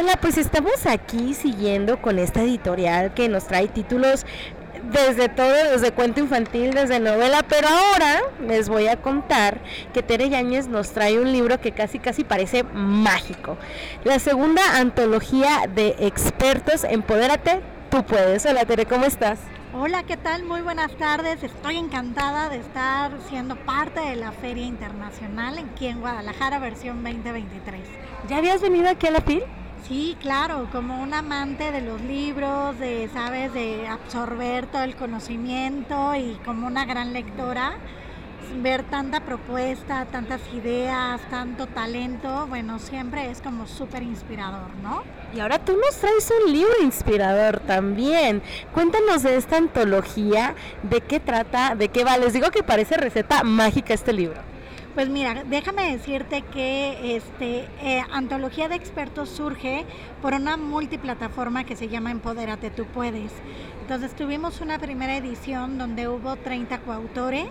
Hola, 0.00 0.16
pues 0.20 0.38
estamos 0.38 0.86
aquí 0.86 1.34
siguiendo 1.34 2.00
con 2.00 2.20
esta 2.20 2.40
editorial 2.42 3.14
que 3.14 3.28
nos 3.28 3.48
trae 3.48 3.66
títulos 3.66 4.26
desde 4.92 5.28
todo, 5.28 5.52
desde 5.52 5.90
cuento 5.90 6.20
infantil, 6.20 6.70
desde 6.70 7.00
novela, 7.00 7.42
pero 7.42 7.66
ahora 7.66 8.20
les 8.46 8.68
voy 8.68 8.86
a 8.86 9.02
contar 9.02 9.60
que 9.92 10.04
Tere 10.04 10.28
Yáñez 10.28 10.68
nos 10.68 10.92
trae 10.92 11.18
un 11.18 11.32
libro 11.32 11.60
que 11.60 11.72
casi 11.72 11.98
casi 11.98 12.22
parece 12.22 12.62
mágico. 12.62 13.56
La 14.04 14.20
segunda 14.20 14.78
antología 14.78 15.66
de 15.66 15.96
expertos 15.98 16.84
Empodérate, 16.84 17.58
tú 17.90 18.04
puedes. 18.04 18.46
Hola 18.46 18.66
Tere, 18.66 18.86
¿cómo 18.86 19.04
estás? 19.04 19.40
Hola, 19.74 20.04
¿qué 20.04 20.16
tal? 20.16 20.44
Muy 20.44 20.60
buenas 20.60 20.92
tardes. 20.96 21.42
Estoy 21.42 21.76
encantada 21.76 22.50
de 22.50 22.58
estar 22.58 23.10
siendo 23.28 23.56
parte 23.56 23.98
de 23.98 24.14
la 24.14 24.30
Feria 24.30 24.64
Internacional 24.64 25.58
aquí 25.58 25.88
en 25.88 25.98
Guadalajara, 25.98 26.60
versión 26.60 27.02
2023. 27.02 27.80
¿Ya 28.28 28.36
habías 28.36 28.62
venido 28.62 28.88
aquí 28.88 29.08
a 29.08 29.10
la 29.10 29.22
FIL? 29.22 29.42
Sí, 29.86 30.16
claro, 30.20 30.68
como 30.70 31.02
un 31.02 31.14
amante 31.14 31.72
de 31.72 31.80
los 31.80 32.00
libros, 32.02 32.78
de, 32.78 33.08
sabes, 33.12 33.52
de 33.54 33.88
absorber 33.88 34.66
todo 34.66 34.82
el 34.82 34.96
conocimiento 34.96 36.14
y 36.14 36.38
como 36.44 36.66
una 36.66 36.84
gran 36.84 37.12
lectora, 37.12 37.78
ver 38.62 38.82
tanta 38.84 39.20
propuesta, 39.20 40.06
tantas 40.06 40.40
ideas, 40.54 41.20
tanto 41.30 41.66
talento, 41.66 42.46
bueno, 42.48 42.78
siempre 42.78 43.30
es 43.30 43.40
como 43.40 43.66
súper 43.66 44.02
inspirador, 44.02 44.74
¿no? 44.82 45.02
Y 45.34 45.40
ahora 45.40 45.58
tú 45.58 45.76
nos 45.76 45.96
traes 45.96 46.32
un 46.44 46.52
libro 46.52 46.72
inspirador 46.82 47.60
también. 47.60 48.42
Cuéntanos 48.72 49.22
de 49.22 49.36
esta 49.36 49.56
antología, 49.56 50.54
de 50.82 51.00
qué 51.00 51.20
trata, 51.20 51.74
de 51.74 51.88
qué 51.88 52.04
va. 52.04 52.16
Les 52.16 52.32
digo 52.32 52.50
que 52.50 52.62
parece 52.62 52.96
receta 52.96 53.42
mágica 53.42 53.92
este 53.94 54.12
libro. 54.12 54.47
Pues 54.98 55.10
mira, 55.10 55.44
déjame 55.44 55.92
decirte 55.92 56.42
que 56.42 57.14
este 57.14 57.68
eh, 57.82 58.02
Antología 58.10 58.68
de 58.68 58.74
Expertos 58.74 59.28
surge 59.28 59.84
por 60.20 60.34
una 60.34 60.56
multiplataforma 60.56 61.62
que 61.62 61.76
se 61.76 61.86
llama 61.86 62.10
Empodérate 62.10 62.70
Tú 62.70 62.84
Puedes. 62.84 63.30
Entonces 63.80 64.12
tuvimos 64.16 64.60
una 64.60 64.80
primera 64.80 65.16
edición 65.16 65.78
donde 65.78 66.08
hubo 66.08 66.34
30 66.34 66.80
coautores 66.80 67.46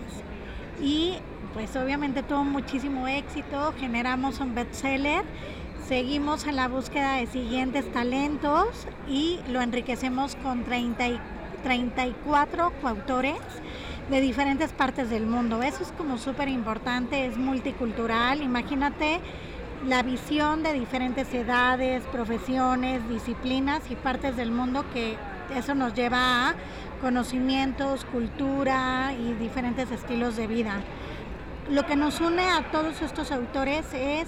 y 0.84 1.14
pues 1.54 1.74
obviamente 1.78 2.22
tuvo 2.22 2.44
muchísimo 2.44 3.08
éxito, 3.08 3.74
generamos 3.80 4.42
un 4.42 4.54
bestseller, 4.54 5.24
seguimos 5.88 6.48
en 6.48 6.58
la 6.58 6.68
búsqueda 6.68 7.14
de 7.16 7.28
siguientes 7.28 7.90
talentos 7.94 8.90
y 9.08 9.40
lo 9.48 9.62
enriquecemos 9.62 10.36
con 10.36 10.66
30 10.66 11.38
34 11.64 12.72
coautores 12.82 13.40
de 14.10 14.22
diferentes 14.22 14.72
partes 14.72 15.10
del 15.10 15.26
mundo. 15.26 15.62
Eso 15.64 15.84
es 15.84 15.92
como 15.92 16.18
súper 16.18 16.48
importante, 16.48 17.26
es 17.26 17.38
multicultural. 17.38 18.42
Imagínate 18.42 19.20
la 19.86 20.02
visión 20.02 20.64
de 20.64 20.74
diferentes 20.74 21.34
edades, 21.34 22.04
profesiones, 22.12 23.08
disciplinas 23.10 23.82
y 23.90 23.96
partes 23.96 24.36
del 24.36 24.52
mundo 24.52 24.86
que 24.94 25.18
eso 25.56 25.76
nos 25.76 25.94
lleva 25.94 26.50
a 26.50 26.56
conocimientos, 27.02 28.06
cultura 28.06 29.14
y 29.14 29.34
diferentes 29.34 29.92
estilos 29.92 30.36
de 30.36 30.48
vida. 30.48 30.76
Lo 31.70 31.86
que 31.86 31.96
nos 31.96 32.22
une 32.22 32.44
a 32.44 32.72
todos 32.72 33.02
estos 33.02 33.32
autores 33.32 33.86
es 33.94 34.28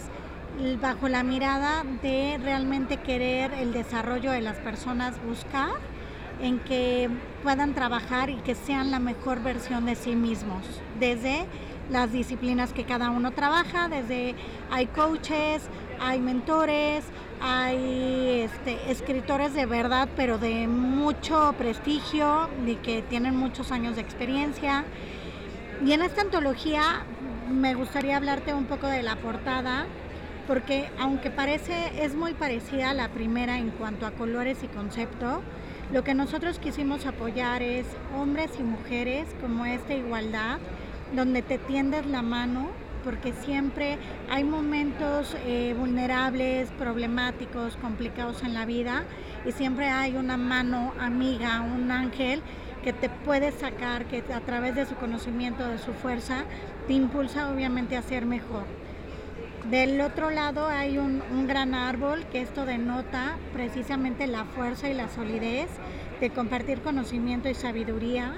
bajo 0.81 1.07
la 1.07 1.23
mirada 1.23 1.83
de 2.01 2.37
realmente 2.43 2.97
querer 2.97 3.53
el 3.53 3.71
desarrollo 3.71 4.31
de 4.31 4.41
las 4.41 4.57
personas, 4.57 5.15
buscar 5.25 5.71
en 6.41 6.59
que 6.59 7.09
puedan 7.43 7.73
trabajar 7.73 8.29
y 8.29 8.35
que 8.35 8.55
sean 8.55 8.91
la 8.91 8.99
mejor 8.99 9.41
versión 9.43 9.85
de 9.85 9.95
sí 9.95 10.15
mismos, 10.15 10.63
desde 10.99 11.45
las 11.89 12.11
disciplinas 12.11 12.71
que 12.73 12.85
cada 12.85 13.09
uno 13.09 13.31
trabaja, 13.31 13.89
desde 13.89 14.35
hay 14.69 14.85
coaches, 14.87 15.63
hay 15.99 16.19
mentores, 16.19 17.03
hay 17.41 18.41
este, 18.41 18.91
escritores 18.91 19.53
de 19.53 19.65
verdad, 19.65 20.07
pero 20.15 20.37
de 20.37 20.67
mucho 20.67 21.53
prestigio 21.57 22.49
y 22.65 22.75
que 22.75 23.01
tienen 23.01 23.35
muchos 23.35 23.71
años 23.71 23.95
de 23.95 24.01
experiencia. 24.01 24.85
Y 25.85 25.93
en 25.93 26.01
esta 26.01 26.21
antología 26.21 27.05
me 27.49 27.73
gustaría 27.73 28.17
hablarte 28.17 28.53
un 28.53 28.65
poco 28.65 28.87
de 28.87 29.01
la 29.01 29.15
portada, 29.15 29.85
porque 30.47 30.89
aunque 30.99 31.31
parece, 31.31 32.03
es 32.03 32.15
muy 32.15 32.33
parecida 32.33 32.91
a 32.91 32.93
la 32.93 33.09
primera 33.09 33.57
en 33.57 33.69
cuanto 33.71 34.05
a 34.05 34.11
colores 34.11 34.63
y 34.63 34.67
concepto, 34.67 35.41
lo 35.91 36.03
que 36.03 36.13
nosotros 36.13 36.59
quisimos 36.59 37.05
apoyar 37.07 37.63
es 37.63 37.85
hombres 38.15 38.51
y 38.59 38.63
mujeres 38.63 39.27
como 39.41 39.65
esta 39.65 39.95
igualdad, 39.95 40.59
donde 41.15 41.41
te 41.41 41.57
tiendes 41.57 42.05
la 42.05 42.21
mano, 42.21 42.69
porque 43.03 43.33
siempre 43.33 43.97
hay 44.29 44.43
momentos 44.43 45.35
eh, 45.45 45.73
vulnerables, 45.77 46.69
problemáticos, 46.77 47.75
complicados 47.77 48.43
en 48.43 48.53
la 48.53 48.65
vida, 48.65 49.03
y 49.45 49.51
siempre 49.51 49.87
hay 49.87 50.15
una 50.15 50.37
mano 50.37 50.93
amiga, 50.99 51.61
un 51.61 51.89
ángel 51.89 52.43
que 52.83 52.93
te 52.93 53.09
puede 53.09 53.51
sacar, 53.51 54.05
que 54.05 54.23
a 54.31 54.41
través 54.41 54.75
de 54.75 54.85
su 54.85 54.93
conocimiento, 54.95 55.67
de 55.67 55.79
su 55.79 55.93
fuerza, 55.93 56.43
te 56.87 56.93
impulsa 56.93 57.51
obviamente 57.51 57.97
a 57.97 58.03
ser 58.03 58.27
mejor. 58.27 58.65
Del 59.65 60.01
otro 60.01 60.31
lado 60.31 60.67
hay 60.67 60.97
un, 60.97 61.21
gran 61.47 61.75
árbol 61.75 62.25
que 62.31 62.41
esto 62.41 62.65
denota 62.65 63.37
precisamente 63.53 64.25
la 64.25 64.45
fuerza 64.45 64.89
y 64.89 64.93
la 64.93 65.09
solidez 65.09 65.67
de 66.19 66.29
compartir 66.31 66.81
conocimiento 66.81 67.49
y 67.49 67.53
sabiduría. 67.53 68.33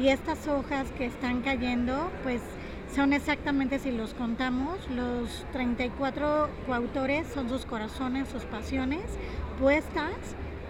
Y 0.00 0.08
estas 0.08 0.46
hojas 0.46 0.90
que 0.96 1.04
están 1.04 1.42
cayendo, 1.42 2.10
pues 2.22 2.40
son 2.94 3.12
exactamente, 3.12 3.78
si 3.78 3.90
los 3.90 4.14
contamos, 4.14 4.78
los 4.90 5.44
34 5.52 6.48
coautores 6.66 7.26
son 7.26 7.48
sus 7.48 7.66
corazones, 7.66 8.28
sus 8.28 8.44
pasiones 8.44 9.02
puestas 9.60 10.14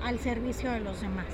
al 0.02 0.18
servicio 0.18 0.72
de 0.72 0.80
los 0.80 1.00
demás. 1.02 1.26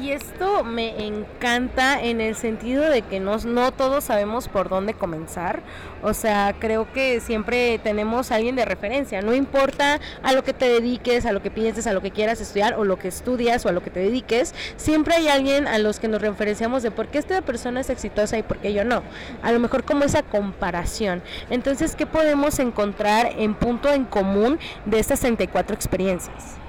Y 0.00 0.10
esto 0.10 0.64
me 0.64 1.06
encanta 1.06 2.02
en 2.02 2.22
el 2.22 2.34
sentido 2.34 2.82
de 2.88 3.02
que 3.02 3.20
no, 3.20 3.36
no 3.38 3.72
todos 3.72 4.04
sabemos 4.04 4.48
por 4.48 4.70
dónde 4.70 4.94
comenzar. 4.94 5.62
O 6.02 6.14
sea, 6.14 6.54
creo 6.58 6.90
que 6.92 7.20
siempre 7.20 7.78
tenemos 7.78 8.30
alguien 8.32 8.56
de 8.56 8.64
referencia. 8.64 9.20
No 9.20 9.34
importa 9.34 10.00
a 10.22 10.32
lo 10.32 10.44
que 10.44 10.54
te 10.54 10.66
dediques, 10.68 11.26
a 11.26 11.32
lo 11.32 11.42
que 11.42 11.50
pienses, 11.50 11.86
a 11.86 11.92
lo 11.92 12.00
que 12.00 12.10
quieras 12.10 12.40
estudiar 12.40 12.74
o 12.74 12.84
lo 12.84 12.98
que 12.98 13.08
estudias 13.08 13.66
o 13.66 13.68
a 13.68 13.72
lo 13.72 13.82
que 13.82 13.90
te 13.90 14.00
dediques, 14.00 14.54
siempre 14.76 15.14
hay 15.14 15.28
alguien 15.28 15.66
a 15.66 15.76
los 15.76 16.00
que 16.00 16.08
nos 16.08 16.22
referenciamos 16.22 16.82
de 16.82 16.90
por 16.90 17.08
qué 17.08 17.18
esta 17.18 17.42
persona 17.42 17.80
es 17.80 17.90
exitosa 17.90 18.38
y 18.38 18.42
por 18.42 18.58
qué 18.58 18.72
yo 18.72 18.84
no. 18.84 19.02
A 19.42 19.52
lo 19.52 19.60
mejor 19.60 19.84
como 19.84 20.04
esa 20.04 20.22
comparación. 20.22 21.22
Entonces, 21.50 21.96
¿qué 21.96 22.06
podemos 22.06 22.58
encontrar 22.58 23.32
en 23.36 23.54
punto 23.54 23.92
en 23.92 24.06
común 24.06 24.58
de 24.86 24.98
estas 25.00 25.20
34 25.20 25.74
experiencias? 25.74 26.61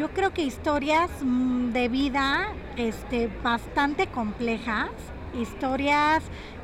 Yo 0.00 0.08
creo 0.14 0.32
que 0.32 0.40
historias 0.40 1.10
mm, 1.22 1.72
de 1.72 1.90
vida 1.90 2.54
este, 2.78 3.28
bastante 3.44 4.06
complejas, 4.06 4.88
historias 5.38 6.22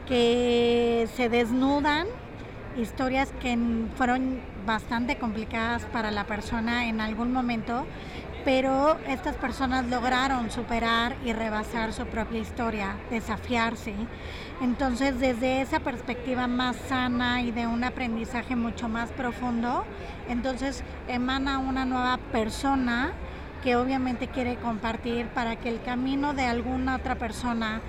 que 0.08 1.06
se 1.16 1.28
desnudan, 1.28 2.06
historias 2.78 3.30
que 3.42 3.58
fueron 3.94 4.40
bastante 4.64 5.18
complicadas 5.18 5.84
para 5.84 6.10
la 6.10 6.24
persona 6.24 6.86
en 6.86 7.02
algún 7.02 7.30
momento, 7.30 7.84
pero 8.46 8.96
estas 9.06 9.36
personas 9.36 9.84
lograron 9.84 10.50
superar 10.50 11.14
y 11.22 11.34
rebasar 11.34 11.92
su 11.92 12.06
propia 12.06 12.38
historia, 12.38 12.96
desafiarse. 13.10 13.92
Entonces, 14.62 15.20
desde 15.20 15.60
esa 15.60 15.80
perspectiva 15.80 16.46
más 16.46 16.76
sana 16.88 17.42
y 17.42 17.50
de 17.50 17.66
un 17.66 17.84
aprendizaje 17.84 18.56
mucho 18.56 18.88
más 18.88 19.10
profundo, 19.10 19.84
entonces 20.26 20.82
emana 21.06 21.58
una 21.58 21.84
nueva 21.84 22.16
persona 22.32 23.12
que 23.66 23.74
obviamente 23.74 24.28
quiere 24.28 24.54
compartir 24.54 25.26
para 25.26 25.56
que 25.56 25.68
el 25.68 25.82
camino 25.82 26.34
de 26.34 26.44
alguna 26.44 26.94
otra 26.94 27.16
persona 27.16 27.80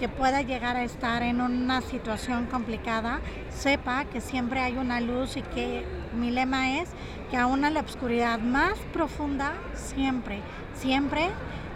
que 0.00 0.08
pueda 0.08 0.40
llegar 0.40 0.76
a 0.76 0.82
estar 0.82 1.22
en 1.22 1.42
una 1.42 1.82
situación 1.82 2.46
complicada, 2.46 3.20
sepa 3.50 4.06
que 4.06 4.22
siempre 4.22 4.60
hay 4.60 4.78
una 4.78 4.98
luz 5.02 5.36
y 5.36 5.42
que 5.42 5.84
mi 6.18 6.30
lema 6.30 6.78
es 6.78 6.88
que 7.30 7.36
aún 7.36 7.66
en 7.66 7.74
la 7.74 7.80
oscuridad 7.80 8.38
más 8.38 8.78
profunda, 8.94 9.52
siempre, 9.74 10.40
siempre 10.74 11.28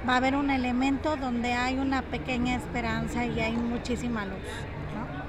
va 0.08 0.14
a 0.14 0.16
haber 0.16 0.36
un 0.36 0.48
elemento 0.48 1.18
donde 1.18 1.52
hay 1.52 1.76
una 1.76 2.00
pequeña 2.00 2.56
esperanza 2.56 3.26
y 3.26 3.40
hay 3.40 3.52
muchísima 3.52 4.24
luz. 4.24 4.38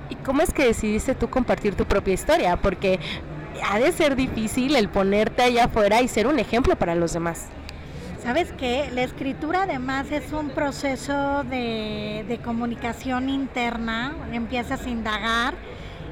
¿Y 0.09 0.15
cómo 0.15 0.41
es 0.41 0.53
que 0.53 0.63
decidiste 0.63 1.15
tú 1.15 1.29
compartir 1.29 1.75
tu 1.75 1.83
propia 1.83 2.13
historia? 2.13 2.55
Porque 2.55 2.97
ha 3.69 3.77
de 3.77 3.91
ser 3.91 4.15
difícil 4.15 4.77
el 4.77 4.87
ponerte 4.87 5.41
allá 5.41 5.65
afuera 5.65 6.01
y 6.01 6.07
ser 6.07 6.27
un 6.27 6.39
ejemplo 6.39 6.77
para 6.77 6.95
los 6.95 7.11
demás. 7.11 7.49
¿Sabes 8.23 8.53
qué? 8.55 8.91
La 8.93 9.01
escritura 9.01 9.63
además 9.63 10.11
es 10.11 10.31
un 10.31 10.51
proceso 10.51 11.43
de, 11.43 12.39
comunicación 12.43 13.29
interna, 13.29 14.13
empiezas 14.31 14.85
a 14.85 14.89
indagar 14.89 15.55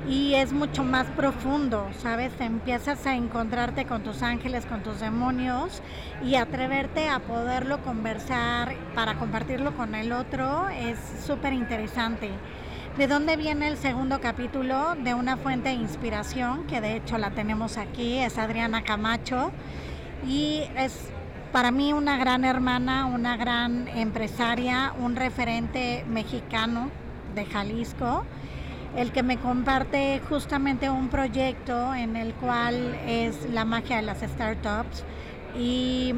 y 0.10 0.34
es 0.34 0.52
mucho 0.52 0.84
más 0.84 1.06
profundo, 1.08 1.88
¿sabes? 2.02 2.32
empiezas 2.40 3.06
a 3.06 3.16
encontrarte 3.16 3.86
con 3.86 4.02
tus 4.02 4.24
ángeles, 4.24 4.66
con 4.66 4.82
tus 4.82 5.00
demonios 5.00 5.84
y 6.24 6.34
atreverte 6.34 7.10
a 7.10 7.20
poderlo 7.20 7.84
conversar 7.84 8.76
para 8.96 9.20
compartirlo 9.20 9.76
con 9.76 9.94
el 9.94 10.12
otro 10.12 10.68
es 10.70 10.98
súper 11.24 11.54
interesante. 11.54 12.32
¿De 12.98 13.06
dónde 13.06 13.38
viene 13.38 13.68
el 13.68 13.78
segundo 13.78 14.20
capítulo? 14.20 14.96
De 14.96 15.14
una 15.14 15.38
fuente 15.38 15.70
de 15.70 15.76
inspiración, 15.76 16.66
que 16.66 16.82
de 16.82 16.96
hecho 16.96 17.20
la 17.20 17.30
tenemos 17.30 17.78
aquí, 17.78 18.18
es 18.18 18.40
Adriana 18.40 18.84
Camacho 18.84 19.52
y 20.28 20.64
es 20.76 21.12
para 21.52 21.72
mí 21.72 21.94
una 21.94 22.18
gran 22.18 22.46
hermana, 22.46 23.06
una 23.06 23.36
gran 23.36 23.88
empresaria, 23.88 24.94
un 25.00 25.16
referente 25.16 26.06
mexicano 26.08 26.90
de 27.34 27.46
Jalisco, 27.46 28.24
el 28.96 29.12
que 29.12 29.24
me 29.24 29.38
comparte 29.38 30.22
justamente 30.30 30.90
un 30.90 31.10
proyecto 31.10 31.94
en 31.96 32.16
el 32.16 32.34
cual 32.34 32.96
es 33.08 33.50
la 33.52 33.66
magia 33.66 33.98
de 33.98 34.04
las 34.04 34.20
startups. 34.20 35.04
Y 35.58 36.14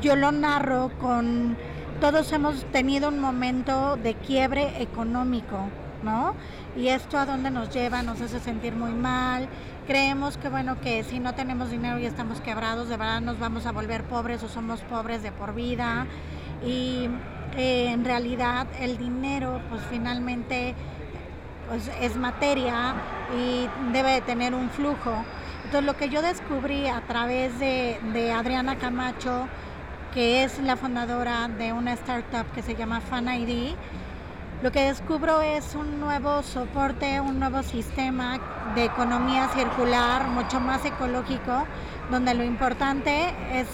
yo 0.00 0.16
lo 0.16 0.30
narro 0.32 0.90
con 1.00 1.56
todos 2.00 2.32
hemos 2.32 2.64
tenido 2.66 3.08
un 3.08 3.18
momento 3.18 3.96
de 3.96 4.14
quiebre 4.14 4.80
económico, 4.82 5.68
¿no? 6.02 6.34
Y 6.76 6.88
esto 6.88 7.18
a 7.18 7.26
dónde 7.26 7.50
nos 7.50 7.70
lleva, 7.70 8.02
nos 8.02 8.20
hace 8.20 8.40
sentir 8.40 8.74
muy 8.74 8.92
mal. 8.92 9.48
Creemos 9.86 10.36
que 10.36 10.48
bueno, 10.48 10.80
que 10.80 11.02
si 11.04 11.20
no 11.20 11.34
tenemos 11.34 11.70
dinero 11.70 11.98
y 11.98 12.06
estamos 12.06 12.40
quebrados, 12.40 12.88
de 12.88 12.96
verdad 12.96 13.20
nos 13.20 13.38
vamos 13.38 13.66
a 13.66 13.72
volver 13.72 14.04
pobres 14.04 14.42
o 14.42 14.48
somos 14.48 14.80
pobres 14.82 15.22
de 15.22 15.32
por 15.32 15.54
vida. 15.54 16.06
Y 16.64 17.08
eh, 17.56 17.90
en 17.90 18.04
realidad 18.04 18.66
el 18.78 18.98
dinero, 18.98 19.60
pues 19.68 19.82
finalmente 19.90 20.74
pues, 21.68 21.90
es 22.00 22.16
materia 22.16 22.94
y 23.36 23.68
debe 23.92 24.12
de 24.12 24.20
tener 24.20 24.54
un 24.54 24.70
flujo. 24.70 25.24
Entonces 25.64 25.84
lo 25.84 25.96
que 25.96 26.08
yo 26.08 26.22
descubrí 26.22 26.86
a 26.86 27.00
través 27.02 27.58
de, 27.58 27.98
de 28.12 28.32
Adriana 28.32 28.76
Camacho, 28.76 29.46
que 30.12 30.42
es 30.42 30.58
la 30.60 30.76
fundadora 30.76 31.48
de 31.48 31.72
una 31.72 31.92
startup 31.92 32.50
que 32.52 32.62
se 32.62 32.74
llama 32.74 33.00
FanID, 33.00 33.74
lo 34.62 34.70
que 34.70 34.84
descubro 34.84 35.40
es 35.40 35.74
un 35.74 36.00
nuevo 36.00 36.42
soporte, 36.42 37.18
un 37.20 37.38
nuevo 37.38 37.62
sistema 37.62 38.38
de 38.74 38.84
economía 38.84 39.48
circular, 39.48 40.28
mucho 40.28 40.60
más 40.60 40.84
ecológico, 40.84 41.66
donde 42.10 42.34
lo 42.34 42.44
importante 42.44 43.34
es 43.52 43.68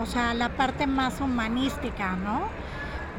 o 0.00 0.06
sea, 0.06 0.32
la 0.34 0.50
parte 0.50 0.86
más 0.86 1.20
humanística, 1.20 2.14
¿no? 2.16 2.42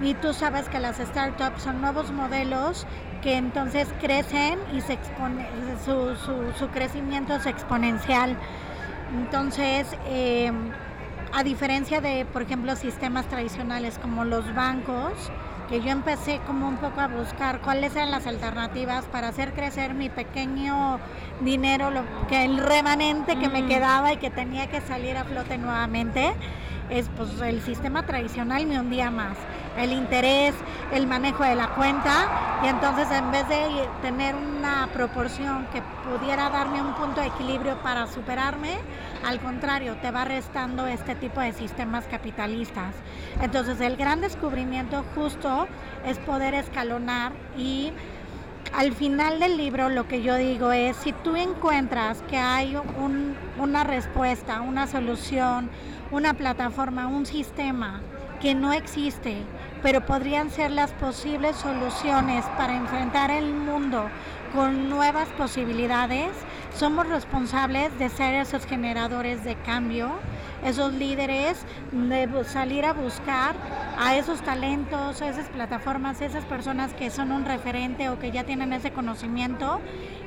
Y 0.01 0.13
tú 0.15 0.33
sabes 0.33 0.69
que 0.69 0.79
las 0.79 0.97
startups 0.97 1.61
son 1.61 1.81
nuevos 1.81 2.11
modelos 2.11 2.87
que 3.21 3.35
entonces 3.35 3.87
crecen 3.99 4.59
y 4.73 4.81
se 4.81 4.93
expone, 4.93 5.47
su, 5.85 6.15
su, 6.57 6.67
crecimiento 6.69 7.35
es 7.35 7.45
exponencial. 7.45 8.37
Entonces, 9.13 9.87
eh, 10.05 10.51
a 11.33 11.43
diferencia 11.43 11.99
de, 12.01 12.25
por 12.25 12.41
ejemplo, 12.41 12.75
sistemas 12.75 13.27
tradicionales 13.27 13.97
como 13.99 14.25
los 14.25 14.53
bancos, 14.55 15.31
que 15.73 15.81
yo 15.81 15.89
empecé 15.89 16.39
como 16.45 16.67
un 16.67 16.77
poco 16.77 17.01
a 17.01 17.07
buscar 17.07 17.59
cuáles 17.61 17.95
eran 17.95 18.11
las 18.11 18.27
alternativas 18.27 19.05
para 19.05 19.29
hacer 19.29 19.53
crecer 19.53 19.95
mi 19.95 20.07
pequeño 20.07 20.99
dinero, 21.41 21.89
lo 21.89 22.03
que 22.27 22.45
el 22.45 22.59
remanente 22.59 23.39
que 23.39 23.49
me 23.49 23.65
quedaba 23.65 24.13
y 24.13 24.17
que 24.17 24.29
tenía 24.29 24.67
que 24.67 24.81
salir 24.81 25.17
a 25.17 25.23
flote 25.23 25.57
nuevamente 25.57 26.31
es 26.91 27.09
pues 27.17 27.41
el 27.41 27.59
sistema 27.63 28.05
tradicional 28.05 28.67
me 28.67 28.79
hundía 28.79 29.09
más. 29.09 29.35
El 29.77 29.91
interés, 29.91 30.53
el 30.91 31.07
manejo 31.07 31.43
de 31.43 31.55
la 31.55 31.69
cuenta 31.69 32.59
y 32.63 32.67
entonces 32.67 33.09
en 33.11 33.31
vez 33.31 33.47
de 33.49 33.87
tener 34.01 34.35
una 34.35 34.87
proporción 34.93 35.67
que 35.73 35.81
pudiera 36.07 36.49
darme 36.49 36.81
un 36.81 36.93
punto 36.93 37.21
de 37.21 37.27
equilibrio 37.27 37.77
para 37.81 38.07
superarme, 38.07 38.77
al 39.25 39.39
contrario, 39.39 39.97
te 40.01 40.11
va 40.11 40.25
restando 40.25 40.85
este 40.85 41.15
tipo 41.15 41.41
de 41.41 41.53
sistemas 41.53 42.05
capitalistas. 42.05 42.93
Entonces 43.41 43.81
el 43.81 43.97
gran 43.97 44.21
descubrimiento 44.21 45.03
justo 45.15 45.67
es 46.05 46.19
poder 46.19 46.53
escalonar 46.53 47.31
y 47.57 47.91
al 48.73 48.93
final 48.93 49.39
del 49.39 49.57
libro 49.57 49.89
lo 49.89 50.07
que 50.07 50.21
yo 50.21 50.35
digo 50.35 50.71
es, 50.71 50.95
si 50.97 51.13
tú 51.13 51.35
encuentras 51.35 52.21
que 52.29 52.37
hay 52.37 52.77
una 53.57 53.83
respuesta, 53.83 54.61
una 54.61 54.87
solución, 54.87 55.69
una 56.11 56.33
plataforma, 56.33 57.07
un 57.07 57.25
sistema 57.25 58.01
que 58.43 58.53
no 58.55 58.73
existe, 58.73 59.37
pero 59.81 60.05
podrían 60.05 60.49
ser 60.49 60.69
las 60.69 60.91
posibles 60.91 61.55
soluciones 61.55 62.43
para 62.57 62.75
enfrentar 62.75 63.31
el 63.31 63.53
mundo 63.53 64.09
con 64.53 64.89
nuevas 64.89 65.29
posibilidades, 65.37 66.31
somos 66.75 67.07
responsables 67.07 67.97
de 67.97 68.09
ser 68.09 68.35
esos 68.35 68.65
generadores 68.65 69.45
de 69.45 69.55
cambio, 69.55 70.11
esos 70.65 70.91
líderes, 70.91 71.65
de 71.93 72.43
salir 72.43 72.83
a 72.83 72.91
buscar 72.91 73.55
a 73.97 74.17
esos 74.17 74.41
talentos, 74.41 75.21
a 75.21 75.29
esas 75.29 75.47
plataformas, 75.47 76.19
esas 76.19 76.43
personas 76.43 76.93
que 76.93 77.11
son 77.11 77.31
un 77.31 77.45
referente 77.45 78.09
o 78.09 78.19
que 78.19 78.31
ya 78.31 78.43
tienen 78.43 78.73
ese 78.73 78.91
conocimiento 78.91 79.79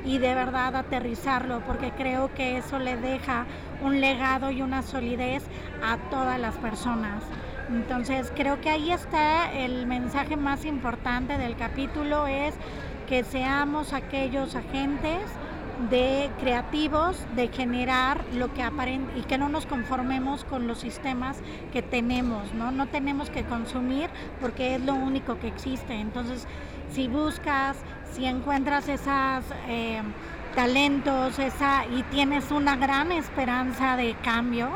y 0.07 0.17
de 0.17 0.35
verdad 0.35 0.75
aterrizarlo, 0.75 1.61
porque 1.67 1.91
creo 1.91 2.33
que 2.33 2.57
eso 2.57 2.79
le 2.79 2.97
deja 2.97 3.45
un 3.83 4.01
legado 4.01 4.51
y 4.51 4.63
una 4.63 4.81
solidez 4.81 5.43
a 5.85 5.99
todas 6.09 6.41
las 6.41 6.55
personas. 6.57 7.23
Entonces 7.69 8.33
creo 8.37 8.61
que 8.61 8.71
ahí 8.71 8.93
está 8.93 9.53
el 9.53 9.87
mensaje 9.87 10.37
más 10.37 10.65
importante 10.65 11.37
del 11.37 11.57
capítulo, 11.57 12.27
es 12.27 12.55
que 13.09 13.25
seamos 13.25 13.93
aquellos 13.93 14.55
agentes 14.55 15.23
de 15.91 16.31
creativos, 16.41 17.19
de 17.35 17.49
generar 17.49 18.25
lo 18.33 18.53
que 18.55 18.63
aparente 18.63 19.19
y 19.19 19.23
que 19.23 19.37
no 19.37 19.49
nos 19.49 19.67
conformemos 19.67 20.45
con 20.45 20.67
los 20.67 20.79
sistemas 20.79 21.39
que 21.73 21.83
tenemos, 21.83 22.55
¿no? 22.55 22.71
No 22.71 22.87
tenemos 22.87 23.31
que 23.31 23.45
consumir 23.45 24.09
porque 24.41 24.77
es 24.77 24.85
lo 24.85 24.95
único 24.95 25.39
que 25.39 25.49
existe. 25.49 25.95
Entonces, 25.95 26.47
si 26.93 27.09
buscas, 27.09 27.77
si 28.13 28.25
encuentras 28.25 28.89
esos 28.89 29.45
eh, 29.69 30.01
talentos 30.55 31.39
esa, 31.39 31.85
y 31.87 32.03
tienes 32.05 32.51
una 32.51 32.77
gran 32.77 33.13
esperanza 33.13 33.97
de 33.97 34.15
cambio, 34.23 34.71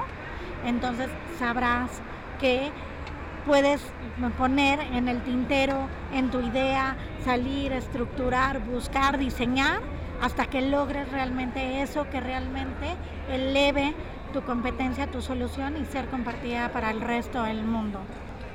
entonces 0.67 1.09
sabrás 1.39 2.03
que 2.41 2.71
puedes 3.47 3.81
poner 4.39 4.81
en 4.81 5.09
el 5.09 5.23
tintero, 5.23 5.89
en 6.13 6.31
tu 6.31 6.41
idea, 6.41 6.97
salir, 7.25 7.73
estructurar, 7.73 8.61
buscar, 8.61 9.19
diseñar, 9.19 9.81
hasta 10.21 10.47
que 10.47 10.61
logres 10.61 11.11
realmente 11.11 11.83
eso 11.83 12.09
que 12.11 12.21
realmente 12.21 12.95
eleve 13.31 13.95
tu 14.33 14.43
competencia, 14.43 15.07
tu 15.11 15.23
solución 15.23 15.77
y 15.81 15.85
ser 15.87 16.07
compartida 16.07 16.71
para 16.73 16.91
el 16.91 17.01
resto 17.01 17.43
del 17.43 17.63
mundo. 17.65 18.01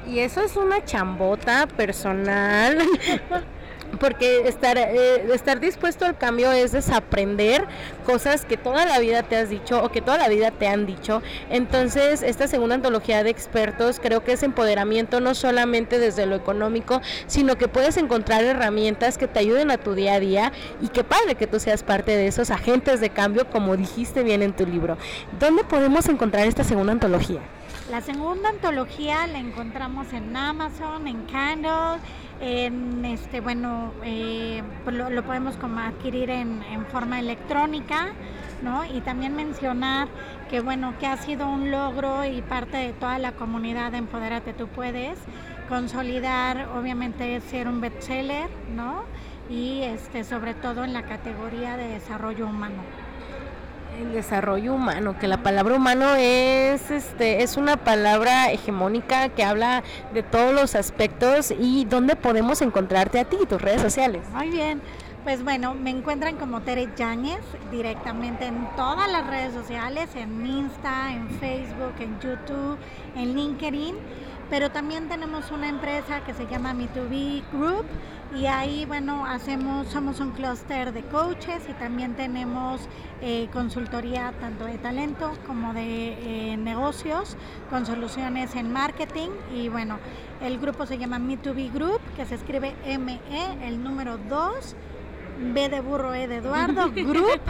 Y 0.08 0.20
eso 0.20 0.42
es 0.42 0.56
una 0.56 0.84
chambota 0.86 1.68
personal 1.68 2.78
porque 4.00 4.48
estar, 4.48 4.78
eh, 4.78 5.34
estar 5.34 5.60
dispuesto 5.60 6.06
al 6.06 6.18
cambio 6.18 6.52
es 6.52 6.72
desaprender 6.72 7.66
cosas 8.06 8.46
que 8.46 8.58
toda 8.58 8.86
la 8.86 9.00
vida 9.00 9.24
te 9.24 9.38
has 9.38 9.50
dicho 9.50 9.84
o 9.84 9.90
que 9.90 10.02
toda 10.02 10.18
la 10.18 10.28
vida 10.28 10.52
te 10.52 10.68
han 10.68 10.86
dicho. 10.86 11.22
Entonces, 11.50 12.22
esta 12.22 12.48
segunda 12.48 12.76
antología 12.76 13.24
de 13.24 13.30
expertos 13.30 14.00
creo 14.02 14.24
que 14.24 14.34
es 14.34 14.44
empoderamiento 14.44 15.20
no 15.22 15.36
solamente 15.36 16.00
desde 16.00 16.26
lo 16.26 16.36
económico, 16.36 17.02
sino 17.28 17.58
que 17.58 17.68
puedes 17.68 17.98
encontrar 17.98 18.44
herramientas 18.44 19.18
que 19.18 19.28
te 19.28 19.40
ayuden 19.40 19.72
a 19.72 19.78
tu 19.78 19.94
día 19.94 20.16
a 20.16 20.20
día 20.20 20.52
y 20.82 20.90
qué 20.90 21.04
padre 21.04 21.36
que 21.36 21.48
tú 21.48 21.60
seas 21.60 21.84
parte 21.84 22.16
de 22.16 22.28
esos 22.28 22.52
agentes 22.52 23.00
de 23.00 23.10
cambio, 23.10 23.50
como 23.50 23.78
dijiste 23.78 24.24
bien 24.24 24.42
en 24.42 24.54
tu 24.54 24.66
libro. 24.66 24.98
¿Dónde 25.40 25.64
podemos 25.64 26.08
encontrar 26.08 26.48
esta 26.48 26.64
segunda 26.64 26.94
antología? 26.94 27.42
La 27.90 28.02
segunda 28.02 28.50
antología 28.50 29.28
la 29.28 29.38
encontramos 29.38 30.12
en 30.12 30.36
Amazon, 30.36 31.08
en 31.08 31.28
Kindle, 31.28 32.00
en 32.42 33.06
este, 33.06 33.42
bueno, 33.42 33.92
eh, 34.04 34.64
pues 34.84 34.96
lo, 34.96 35.24
podemos 35.24 35.56
como 35.58 35.80
adquirir 35.82 36.32
en, 36.32 36.64
forma 36.92 37.20
electrónica, 37.20 38.08
¿no? 38.64 38.84
Y 38.86 39.02
también 39.02 39.36
mencionar 39.36 40.08
que, 40.50 40.62
bueno, 40.62 40.96
que 41.00 41.06
ha 41.06 41.18
sido 41.18 41.48
un 41.48 41.70
logro 41.70 42.26
y 42.26 42.42
parte 42.42 42.78
de 42.78 42.94
toda 42.94 43.20
la 43.20 43.34
comunidad 43.34 43.92
de 43.92 44.00
Empodérate 44.00 44.54
Tú 44.54 44.68
Puedes, 44.68 45.20
consolidar, 45.70 46.70
obviamente, 46.76 47.40
ser 47.42 47.68
un 47.68 47.82
bestseller, 47.82 48.50
¿no? 48.76 49.04
Y 49.48 49.84
este, 49.84 50.24
sobre 50.24 50.56
todo 50.56 50.84
en 50.86 50.94
la 50.94 51.04
categoría 51.04 51.78
de 51.78 51.88
desarrollo 51.88 52.48
humano. 52.48 53.05
El 54.00 54.12
desarrollo 54.12 54.74
humano, 54.74 55.18
que 55.18 55.28
la 55.28 55.42
palabra 55.42 55.76
humano 55.76 56.16
es, 56.16 56.92
este, 56.92 57.44
es 57.44 57.56
una 57.56 57.78
palabra 57.78 58.52
hegemónica 58.52 59.30
que 59.30 59.44
habla 59.44 59.84
de 60.14 60.22
todos 60.22 60.54
los 60.54 60.76
aspectos 60.76 61.54
y 61.58 61.86
dónde 61.86 62.16
podemos 62.16 62.62
encontrarte 62.62 63.20
a 63.20 63.26
ti 63.26 63.38
y 63.42 63.46
tus 63.46 63.62
redes 63.62 63.82
sociales. 63.82 64.22
Muy 64.34 64.50
bien, 64.50 64.82
pues 65.24 65.44
bueno, 65.44 65.74
me 65.74 65.92
encuentran 65.92 66.36
como 66.36 66.62
Tere 66.62 66.90
Yáñez 66.98 67.40
directamente 67.72 68.46
en 68.46 68.68
todas 68.76 69.10
las 69.10 69.28
redes 69.28 69.54
sociales, 69.54 70.10
en 70.16 70.46
Insta, 70.46 71.14
en 71.14 71.30
Facebook, 71.40 71.94
en 72.00 72.20
YouTube, 72.20 72.78
en 73.16 73.34
LinkedIn 73.34 73.96
pero 74.50 74.72
también 74.72 75.08
tenemos 75.08 75.52
una 75.52 75.70
empresa 75.70 76.24
que 76.24 76.34
se 76.34 76.48
llama 76.48 76.74
Me2B 76.74 77.44
Group 77.52 77.86
y 78.36 78.48
ahí, 78.48 78.86
bueno, 78.86 79.26
hacemos, 79.26 79.88
somos 79.88 80.20
un 80.20 80.32
clúster 80.32 80.92
de 80.92 81.04
coaches 81.04 81.64
y 81.70 81.74
también 81.74 82.16
tenemos 82.16 82.82
eh, 83.22 83.48
consultoría 83.54 84.34
tanto 84.40 84.66
de 84.66 84.78
talento 84.78 85.32
como 85.48 85.74
de 85.74 86.52
eh, 86.52 86.58
negocios 86.58 87.38
con 87.70 87.86
soluciones 87.86 88.56
en 88.56 88.72
marketing 88.72 89.30
y 89.56 89.70
bueno, 89.70 90.00
el 90.42 90.60
grupo 90.60 90.86
se 90.86 90.98
llama 90.98 91.18
Me2B 91.18 91.72
Group, 91.72 92.02
que 92.16 92.26
se 92.26 92.36
escribe 92.36 92.76
ME, 93.00 93.20
el 93.64 93.82
número 93.84 94.18
2 94.18 94.76
B 95.40 95.70
de 95.70 95.82
burro, 95.82 96.14
E 96.14 96.28
de 96.28 96.38
Eduardo, 96.38 96.92
Group, 96.96 97.42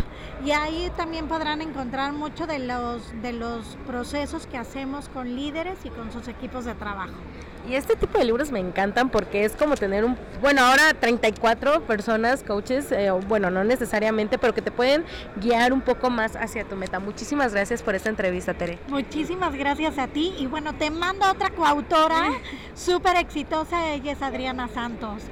y 0.44 0.52
ahí 0.52 0.92
también 0.98 1.28
podrán 1.28 1.62
encontrar 1.62 2.14
mucho 2.14 2.48
de 2.48 2.60
los, 2.60 3.14
de 3.22 3.34
los 3.34 3.78
procesos 3.88 4.48
que 4.48 4.58
hacemos 4.58 5.10
con 5.10 5.36
líderes 5.36 5.78
y 5.84 5.90
con 5.90 6.12
sus 6.12 6.28
equipos 6.28 6.66
de 6.66 6.76
trabajo. 6.76 7.16
Y 7.68 7.74
este 7.74 7.96
tipo 7.96 8.20
de 8.20 8.26
libros 8.26 8.52
me 8.52 8.60
encantan 8.60 9.10
porque 9.10 9.44
es 9.44 9.54
como 9.54 9.76
tener 9.76 10.06
un, 10.06 10.16
bueno, 10.40 10.62
ahora 10.62 10.94
34 10.94 11.82
personas, 11.82 12.44
coaches, 12.44 12.92
eh, 12.92 13.10
bueno, 13.28 13.50
no 13.50 13.64
necesariamente, 13.64 14.38
pero 14.38 14.54
que 14.54 14.62
te 14.62 14.70
pueden 14.70 15.04
guiar 15.38 15.74
un 15.74 15.82
poco 15.82 16.12
más 16.12 16.36
hacia 16.36 16.64
tu 16.64 16.76
meta. 16.76 17.00
Muchísimas 17.00 17.54
gracias 17.54 17.82
por 17.82 17.96
esta 17.96 18.10
entrevista, 18.10 18.54
Tere. 18.54 18.78
Muchísimas 18.88 19.56
gracias 19.56 19.98
a 19.98 20.08
ti 20.08 20.36
y 20.38 20.46
bueno, 20.46 20.74
te 20.74 20.92
mando 20.92 21.28
otra 21.28 21.50
coautora 21.50 22.30
súper 22.76 23.18
exitosa, 23.18 23.94
ella 23.94 24.12
es 24.12 24.22
Adriana 24.22 24.68
Santos. 24.68 25.24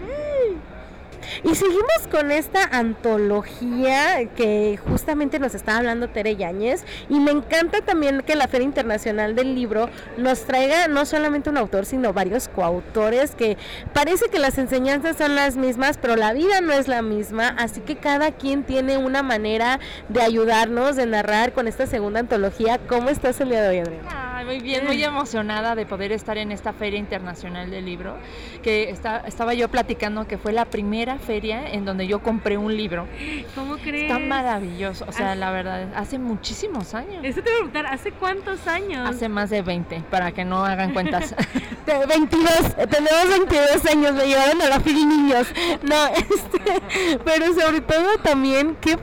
Y 1.44 1.56
seguimos 1.56 2.08
con 2.12 2.32
esta 2.32 2.64
antología 2.64 4.30
que 4.36 4.80
justamente 4.88 5.40
nos 5.40 5.56
está 5.56 5.78
hablando 5.78 6.10
Tere 6.10 6.36
Yáñez. 6.36 6.86
Y 7.10 7.20
me 7.20 7.32
encanta 7.32 7.82
también 7.82 8.22
que 8.22 8.36
la 8.36 8.48
Feria 8.48 8.66
Internacional 8.66 9.36
del 9.36 9.56
Libro 9.56 9.90
nos 10.18 10.46
traiga 10.46 10.88
no 10.88 11.06
solamente 11.06 11.50
un 11.50 11.58
autor, 11.58 11.86
sino 11.86 12.14
varios 12.14 12.48
coautores 12.48 13.36
que 13.36 13.58
parece 13.94 14.30
que 14.30 14.40
las 14.40 14.58
enseñanzas 14.58 15.18
son 15.18 15.36
las 15.36 15.56
mismas, 15.56 15.98
pero 15.98 16.16
la 16.16 16.34
vida 16.34 16.62
no 16.62 16.74
es 16.74 16.88
la 16.88 17.02
misma. 17.02 17.50
Así 17.58 17.82
que 17.82 17.96
cada 17.96 18.32
quien 18.32 18.64
tiene 18.64 18.98
una 18.98 19.24
manera 19.24 19.80
de 20.10 20.22
ayudarnos, 20.22 20.96
de 20.96 21.06
narrar 21.06 21.54
con 21.54 21.68
esta 21.68 21.88
segunda 21.88 22.20
antología. 22.20 22.80
¿Cómo 22.88 23.10
estás 23.10 23.40
el 23.42 23.50
día 23.50 23.62
de 23.62 23.70
hoy, 23.70 23.80
Adriana? 23.80 24.24
muy 24.44 24.60
bien, 24.60 24.86
muy 24.86 25.02
emocionada 25.04 25.76
de 25.76 25.86
poder 25.86 26.12
estar 26.12 26.38
en 26.38 26.52
esta 26.52 26.74
Feria 26.74 27.00
Internacional 27.00 27.70
del 27.70 27.86
Libro, 27.86 28.18
que 28.62 28.90
estaba 28.90 29.54
yo 29.54 29.70
platicando 29.70 30.28
que 30.28 30.38
fue 30.38 30.52
la 30.52 30.66
primera 30.66 31.13
feria 31.20 31.70
en 31.72 31.86
donde 31.86 32.08
yo 32.08 32.22
compré 32.22 32.58
un 32.58 32.76
libro. 32.76 33.08
¿Cómo 33.56 33.78
crees? 33.78 34.04
Está 34.04 34.20
maravilloso, 34.20 35.06
o 35.08 35.12
sea, 35.12 35.36
la 35.36 35.52
verdad, 35.52 35.94
hace 35.96 36.20
muchísimos 36.20 36.94
años. 36.94 37.24
Eso 37.24 37.42
te 37.42 37.50
voy 37.50 37.52
a 37.52 37.56
preguntar, 37.56 37.86
¿hace 37.88 38.12
cuántos 38.12 38.68
años? 38.68 39.08
Hace 39.08 39.30
más 39.30 39.50
de 39.50 39.62
20, 39.62 40.04
para 40.10 40.32
que 40.32 40.46
no 40.46 40.66
hagan 40.66 40.94
cuentas. 40.94 41.36
22, 42.08 42.76
tenemos 42.90 43.30
22 43.30 43.86
años, 43.86 44.14
me 44.14 44.28
llevaron 44.28 44.62
a 44.62 44.70
la 44.70 44.80
feria 44.80 45.06
niños. 45.06 45.48
No, 45.82 46.08
este, 46.16 47.18
pero 47.24 47.54
sobre 47.54 47.82
todo 47.82 48.18
también, 48.22 48.76
¿qué, 48.82 48.98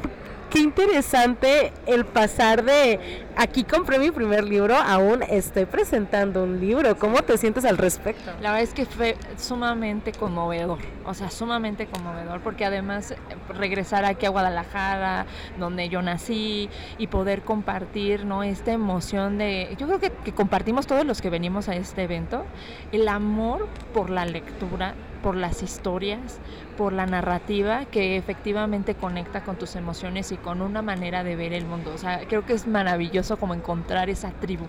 qué 0.50 0.58
interesante 0.58 1.72
el 1.86 2.04
pasar 2.04 2.64
de 2.64 3.24
aquí 3.36 3.62
compré 3.64 3.98
mi 3.98 4.10
primer 4.10 4.44
libro, 4.44 4.76
aún 4.76 5.22
estoy 5.22 5.64
presentando 5.64 6.42
un 6.42 6.60
libro. 6.60 6.98
¿Cómo 6.98 7.22
te 7.22 7.38
sientes 7.38 7.64
al 7.64 7.78
respecto? 7.78 8.32
La 8.42 8.50
verdad 8.50 8.62
es 8.62 8.74
que 8.74 8.84
fue 8.84 9.16
sumamente 9.38 10.12
conmovedor, 10.12 10.80
o 11.06 11.14
sea, 11.14 11.30
sumamente 11.30 11.86
conmovedor, 11.86 12.40
porque 12.40 12.64
además 12.64 13.12
eh, 13.12 13.16
regresar 13.54 14.04
aquí 14.04 14.26
a 14.26 14.30
Guadalajara, 14.30 15.26
donde 15.58 15.88
yo 15.88 16.02
nací, 16.02 16.68
y 16.98 17.06
poder 17.06 17.42
compartir 17.42 18.26
¿no? 18.26 18.42
esta 18.42 18.72
emoción 18.72 19.38
de, 19.38 19.74
yo 19.78 19.86
creo 19.86 20.00
que, 20.00 20.10
que 20.10 20.32
compartimos 20.32 20.86
todos 20.86 21.06
los 21.06 21.22
que 21.22 21.30
venimos 21.30 21.68
a 21.68 21.76
este 21.76 22.02
evento, 22.02 22.44
el 22.90 23.08
amor 23.08 23.68
por 23.94 24.10
la 24.10 24.26
lectura, 24.26 24.94
por 25.22 25.36
las 25.36 25.62
historias, 25.62 26.38
por 26.76 26.92
la 26.92 27.06
narrativa 27.06 27.84
que 27.84 28.16
efectivamente 28.16 28.94
conecta 28.94 29.42
con 29.42 29.56
tus 29.56 29.76
emociones 29.76 30.32
y 30.32 30.36
con 30.36 30.62
una 30.62 30.82
manera 30.82 31.24
de 31.24 31.36
ver 31.36 31.52
el 31.52 31.64
mundo. 31.64 31.92
O 31.94 31.98
sea, 31.98 32.20
creo 32.28 32.44
que 32.44 32.54
es 32.54 32.66
maravilloso 32.66 33.36
como 33.36 33.54
encontrar 33.54 34.10
esa 34.10 34.30
tribu. 34.30 34.64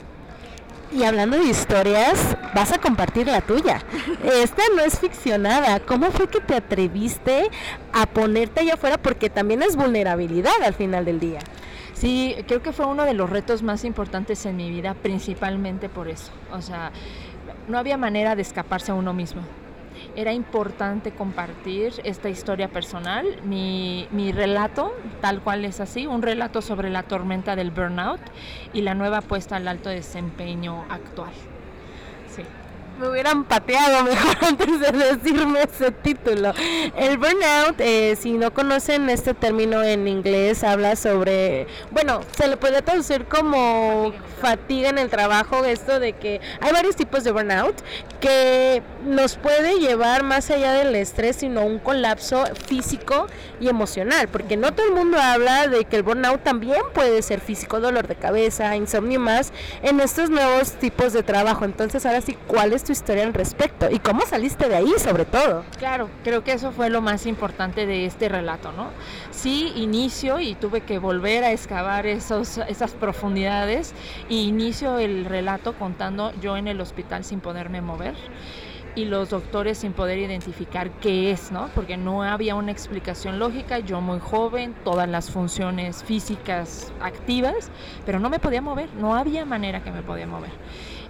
Y 0.93 1.03
hablando 1.03 1.38
de 1.38 1.46
historias, 1.46 2.36
vas 2.53 2.74
a 2.74 2.77
compartir 2.77 3.27
la 3.27 3.39
tuya. 3.39 3.81
Esta 4.24 4.63
no 4.75 4.81
es 4.81 5.00
ficcionada. 5.00 5.79
¿Cómo 5.79 6.12
fue 6.12 6.27
que 6.27 6.41
te 6.41 6.55
atreviste 6.55 7.50
a 7.93 8.05
ponerte 8.05 8.60
allá 8.60 8.74
afuera? 8.74 8.98
Porque 8.98 9.29
también 9.29 9.63
es 9.63 9.77
vulnerabilidad 9.77 10.62
al 10.65 10.74
final 10.74 11.05
del 11.05 11.22
día. 11.22 11.39
Sí, 11.93 12.36
creo 12.46 12.62
que 12.62 12.74
fue 12.74 12.86
uno 12.86 13.05
de 13.05 13.13
los 13.13 13.29
retos 13.29 13.63
más 13.63 13.86
importantes 13.86 14.46
en 14.46 14.58
mi 14.58 14.70
vida, 14.70 14.96
principalmente 14.96 15.88
por 15.88 16.10
eso. 16.10 16.31
O 16.51 16.62
sea, 16.62 16.91
no 17.70 17.77
había 17.77 17.96
manera 17.96 18.36
de 18.36 18.41
escaparse 18.41 18.91
a 18.91 18.96
uno 18.96 19.13
mismo 19.13 19.43
era 20.15 20.34
importante 20.34 21.12
compartir 21.12 21.94
esta 22.03 22.30
historia 22.30 22.68
personal, 22.68 23.25
mi, 23.44 24.08
mi, 24.12 24.32
relato, 24.32 24.94
tal 25.22 25.41
cual 25.41 25.65
es 25.65 25.80
así, 25.80 26.08
un 26.08 26.22
relato 26.22 26.62
sobre 26.62 26.89
la 26.89 27.03
tormenta 27.03 27.56
del 27.56 27.72
burnout 27.72 28.22
y 28.74 28.82
la 28.82 28.94
nueva 28.94 29.20
apuesta 29.20 29.56
al 29.56 29.68
alto 29.68 29.89
desempeño 29.89 30.86
actual. 30.89 31.32
Me 33.01 33.10
hubieran 33.10 33.46
pateado 33.46 34.03
mejor 34.10 34.38
antes 34.41 34.79
de 34.79 34.91
decirme 34.91 35.63
ese 35.63 35.89
título. 35.89 36.53
El 36.96 37.17
burnout, 37.17 37.79
eh, 37.79 38.15
si 38.15 38.34
no 38.34 38.53
conocen 38.53 39.10
este 39.10 39.34
término 39.34 39.81
en 39.81 40.08
inglés, 40.08 40.63
habla 40.63 40.96
sobre, 40.96 41.65
bueno, 41.89 42.22
se 42.38 42.48
le 42.48 42.58
puede 42.58 42.84
traducir 42.84 43.25
como 43.25 44.13
fatiga 44.39 44.89
en 44.89 45.00
el 45.00 45.10
trabajo, 45.10 45.65
esto 45.65 46.00
de 46.00 46.13
que 46.13 46.41
hay 46.60 46.72
varios 46.72 46.96
tipos 46.96 47.24
de 47.24 47.31
burnout 47.31 47.75
que 48.20 48.84
nos 49.03 49.36
puede 49.36 49.79
llevar 49.79 50.22
más 50.22 50.51
allá 50.51 50.74
del 50.74 50.96
estrés, 50.96 51.38
sino 51.38 51.65
un 51.65 51.79
colapso 51.79 52.46
físico 52.67 53.25
y 53.60 53.67
emocional, 53.67 54.27
porque 54.27 54.58
no 54.58 54.74
todo 54.74 54.86
el 54.86 54.93
mundo 54.93 55.20
habla 55.20 55.67
de 55.67 55.86
que 55.86 55.96
el 55.96 56.03
burnout 56.03 56.43
también 56.43 56.81
puede 56.93 57.24
ser 57.24 57.39
físico, 57.39 57.79
dolor 57.79 58.08
de 58.08 58.15
cabeza, 58.15 58.75
insomnio 58.75 59.20
más 59.20 59.51
en 59.81 60.00
estos 60.00 60.29
nuevos 60.29 60.74
tipos 60.74 61.13
de 61.13 61.24
trabajo. 61.24 61.65
Entonces, 61.65 62.05
ahora 62.05 62.22
sí, 62.22 62.38
¿cuál 62.48 62.74
es 62.74 62.84
tu 62.84 62.90
historia 62.91 63.24
al 63.24 63.33
respecto 63.33 63.89
y 63.89 64.00
cómo 64.00 64.21
saliste 64.25 64.69
de 64.69 64.75
ahí 64.75 64.93
sobre 64.98 65.25
todo. 65.25 65.63
Claro, 65.77 66.10
creo 66.24 66.43
que 66.43 66.53
eso 66.53 66.71
fue 66.71 66.89
lo 66.89 67.01
más 67.01 67.25
importante 67.25 67.86
de 67.86 68.05
este 68.05 68.29
relato, 68.29 68.71
¿no? 68.71 68.89
Sí, 69.31 69.74
inicio 69.75 70.39
y 70.39 70.55
tuve 70.55 70.81
que 70.81 71.00
volver 71.00 71.43
a 71.43 71.51
excavar 71.51 72.05
esos, 72.05 72.57
esas 72.57 72.91
profundidades 72.91 73.93
y 74.29 74.48
inicio 74.48 75.00
el 75.00 75.25
relato 75.25 75.74
contando 75.74 76.33
yo 76.41 76.57
en 76.57 76.67
el 76.67 76.81
hospital 76.81 77.24
sin 77.24 77.39
poderme 77.39 77.81
mover 77.81 78.15
y 78.95 79.05
los 79.05 79.29
doctores 79.29 79.77
sin 79.79 79.93
poder 79.93 80.19
identificar 80.19 80.91
qué 81.00 81.31
es, 81.31 81.51
¿no? 81.51 81.69
Porque 81.74 81.98
no 81.98 82.24
había 82.24 82.55
una 82.55 82.71
explicación 82.71 83.39
lógica, 83.39 83.79
yo 83.79 84.01
muy 84.01 84.19
joven, 84.19 84.75
todas 84.83 85.07
las 85.07 85.31
funciones 85.31 86.03
físicas 86.03 86.91
activas, 87.01 87.71
pero 88.05 88.19
no 88.19 88.29
me 88.29 88.39
podía 88.39 88.62
mover, 88.62 88.89
no 88.95 89.15
había 89.15 89.45
manera 89.45 89.83
que 89.83 89.91
me 89.91 90.01
podía 90.01 90.27
mover 90.27 90.51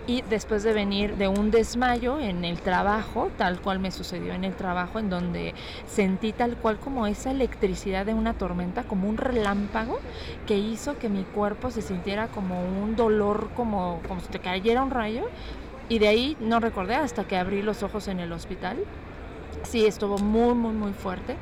y 0.07 0.23
después 0.23 0.63
de 0.63 0.73
venir 0.73 1.15
de 1.17 1.27
un 1.27 1.51
desmayo 1.51 2.19
en 2.19 2.43
el 2.43 2.59
trabajo, 2.59 3.29
tal 3.37 3.61
cual 3.61 3.79
me 3.79 3.91
sucedió 3.91 4.33
en 4.33 4.43
el 4.43 4.55
trabajo, 4.55 4.99
en 4.99 5.09
donde 5.09 5.53
sentí 5.87 6.33
tal 6.33 6.57
cual 6.57 6.79
como 6.79 7.07
esa 7.07 7.31
electricidad 7.31 8.05
de 8.05 8.13
una 8.13 8.33
tormenta, 8.33 8.83
como 8.83 9.07
un 9.07 9.17
relámpago 9.17 9.99
que 10.47 10.57
hizo 10.57 10.97
que 10.97 11.09
mi 11.09 11.23
cuerpo 11.23 11.69
se 11.69 11.81
sintiera 11.81 12.27
como 12.27 12.61
un 12.63 12.95
dolor, 12.95 13.49
como, 13.55 14.01
como 14.07 14.21
si 14.21 14.27
te 14.27 14.39
cayera 14.39 14.81
un 14.81 14.91
rayo. 14.91 15.23
Y 15.87 15.99
de 15.99 16.07
ahí 16.07 16.37
no 16.39 16.59
recordé 16.59 16.95
hasta 16.95 17.25
que 17.25 17.37
abrí 17.37 17.61
los 17.61 17.83
ojos 17.83 18.07
en 18.07 18.19
el 18.19 18.31
hospital. 18.31 18.77
Sí, 19.63 19.85
estuvo 19.85 20.17
muy, 20.17 20.55
muy, 20.55 20.73
muy 20.73 20.93
fuerte. 20.93 21.35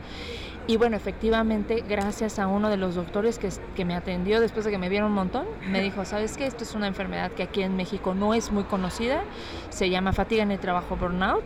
Y 0.69 0.77
bueno, 0.77 0.95
efectivamente, 0.95 1.83
gracias 1.89 2.37
a 2.37 2.45
uno 2.45 2.69
de 2.69 2.77
los 2.77 2.93
doctores 2.93 3.39
que, 3.39 3.49
que, 3.75 3.85
me 3.85 3.95
atendió 3.95 4.39
después 4.39 4.65
de 4.65 4.69
que 4.69 4.77
me 4.77 4.87
vieron 4.87 5.07
un 5.09 5.15
montón, 5.15 5.47
me 5.67 5.81
dijo, 5.81 6.05
¿sabes 6.05 6.37
qué? 6.37 6.45
Esto 6.45 6.63
es 6.63 6.75
una 6.75 6.85
enfermedad 6.85 7.31
que 7.31 7.41
aquí 7.41 7.63
en 7.63 7.75
México 7.75 8.13
no 8.13 8.35
es 8.35 8.51
muy 8.51 8.65
conocida, 8.65 9.23
se 9.69 9.89
llama 9.89 10.13
fatiga 10.13 10.43
en 10.43 10.51
el 10.51 10.59
trabajo 10.59 10.95
burnout 10.95 11.43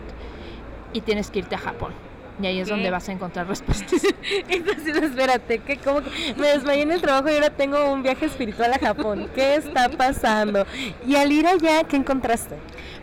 y 0.92 1.00
tienes 1.00 1.32
que 1.32 1.40
irte 1.40 1.56
a 1.56 1.60
Japón. 1.60 1.94
Y 2.42 2.48
ahí 2.48 2.60
es 2.60 2.68
donde 2.68 2.90
vas 2.90 3.08
a 3.10 3.12
encontrar 3.12 3.48
respuestas. 3.48 4.02
Entonces, 4.50 4.96
espérate, 4.98 5.60
que 5.60 5.78
como 5.78 6.02
que 6.02 6.10
me 6.38 6.48
desmayé 6.48 6.82
en 6.82 6.92
el 6.92 7.02
trabajo 7.02 7.30
y 7.30 7.34
ahora 7.34 7.52
tengo 7.52 7.92
un 7.92 8.02
viaje 8.02 8.26
espiritual 8.26 8.74
a 8.74 8.80
Japón. 8.80 9.30
¿Qué 9.36 9.56
está 9.56 9.90
pasando? 9.90 10.66
Y 11.06 11.16
al 11.16 11.32
ir 11.32 11.48
allá, 11.48 11.84
¿qué 11.84 11.96
encontraste? 11.96 12.58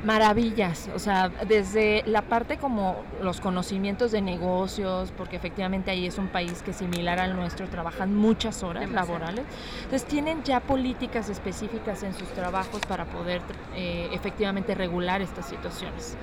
maravillas, 0.04 0.88
o 0.94 0.98
sea, 0.98 1.28
desde 1.28 2.02
la 2.06 2.22
parte 2.22 2.56
como 2.56 2.96
los 3.20 3.40
conocimientos 3.40 4.12
de 4.12 4.22
negocios, 4.22 5.12
porque 5.16 5.36
efectivamente 5.36 5.90
ahí 5.90 6.06
es 6.06 6.18
un 6.18 6.28
país 6.28 6.62
que 6.62 6.72
similar 6.72 7.20
al 7.20 7.36
nuestro 7.36 7.68
trabajan 7.68 8.14
muchas 8.14 8.62
horas 8.62 8.90
laborales, 8.90 9.44
entonces 9.84 10.08
tienen 10.08 10.42
ya 10.42 10.60
políticas 10.60 11.28
específicas 11.28 12.02
en 12.02 12.14
sus 12.14 12.28
trabajos 12.28 12.80
para 12.88 13.04
poder 13.04 13.42
eh, 13.76 14.08
efectivamente 14.12 14.74
regular 14.74 15.20
estas 15.20 15.46
situaciones 15.46 16.16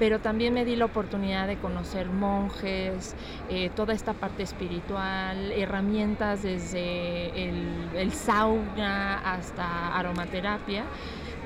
pero 0.00 0.18
también 0.18 0.54
me 0.54 0.64
di 0.64 0.76
la 0.76 0.86
oportunidad 0.86 1.46
de 1.46 1.58
conocer 1.58 2.08
monjes, 2.08 3.14
eh, 3.50 3.70
toda 3.76 3.92
esta 3.92 4.14
parte 4.14 4.42
espiritual, 4.42 5.52
herramientas 5.52 6.42
desde 6.42 7.48
el, 7.48 8.10
sauna 8.10 9.18
hasta 9.18 9.94
aromaterapia 9.94 10.84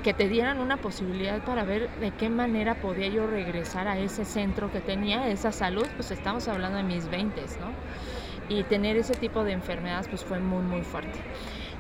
que 0.05 0.15
te 0.15 0.29
dieran 0.29 0.61
una 0.61 0.77
posibilidad 0.77 1.43
para 1.43 1.65
ver 1.65 1.91
de 1.99 2.13
qué 2.13 2.31
manera 2.31 2.77
podía 2.77 3.09
yo 3.09 3.27
regresar 3.27 3.89
a 3.89 3.99
ese 3.99 4.25
centro 4.25 4.71
que 4.71 4.81
tenía, 4.81 5.29
esa 5.31 5.51
salud, 5.51 5.87
pues 5.97 6.13
estamos 6.13 6.47
hablando 6.47 6.77
de 6.77 6.85
mis 6.85 7.11
20, 7.11 7.41
¿no? 7.59 8.55
Y 8.55 8.63
tener 8.63 8.97
ese 8.97 9.15
tipo 9.15 9.43
de 9.43 9.51
enfermedades 9.51 10.07
pues 10.07 10.23
fue 10.23 10.39
muy, 10.39 10.63
muy 10.63 10.83
fuerte. 10.83 11.19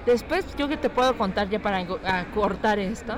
Después 0.06 0.44
yo 0.56 0.66
que 0.66 0.76
te 0.76 0.90
puedo 0.90 1.16
contar 1.16 1.48
ya 1.50 1.60
para 1.60 1.86
cortar 2.34 2.80
esto, 2.80 3.14